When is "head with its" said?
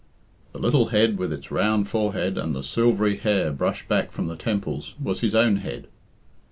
0.87-1.51